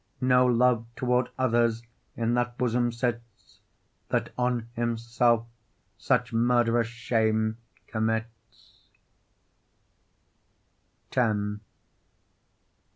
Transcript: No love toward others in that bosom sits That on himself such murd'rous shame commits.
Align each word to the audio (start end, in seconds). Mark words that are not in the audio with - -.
No 0.19 0.47
love 0.47 0.87
toward 0.95 1.29
others 1.37 1.83
in 2.17 2.33
that 2.33 2.57
bosom 2.57 2.91
sits 2.91 3.59
That 4.09 4.31
on 4.35 4.67
himself 4.73 5.45
such 5.99 6.33
murd'rous 6.33 6.87
shame 6.87 7.59
commits. 7.85 8.87